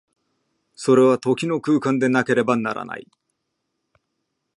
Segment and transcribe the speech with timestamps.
[0.73, 3.07] それは時の空間でなければならない。